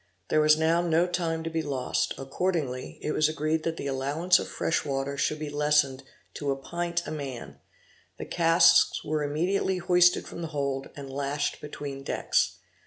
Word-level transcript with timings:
There 0.29 0.41
was 0.41 0.57
now 0.57 0.81
no 0.81 1.05
time 1.05 1.43
to 1.43 1.49
be 1.51 1.61
lost; 1.61 2.15
accordingly 2.17 2.97
it 3.03 3.11
was 3.11 3.29
agreed 3.29 3.61
that 3.61 3.77
the 3.77 3.85
allowance 3.85 4.39
of 4.39 4.47
fresh 4.47 4.83
water 4.83 5.15
should 5.15 5.37
be 5.37 5.51
lessened 5.51 6.01
to 6.33 6.49
a 6.49 6.55
pint 6.55 7.05
a 7.05 7.11
man; 7.11 7.59
the 8.17 8.25
casks 8.25 9.03
were 9.03 9.21
immediately 9.21 9.77
hoisted 9.77 10.27
from 10.27 10.41
the 10.41 10.47
hold, 10.57 10.89
and 10.95 11.13
lashed 11.13 11.61
between 11.61 12.01
decks. 12.01 12.55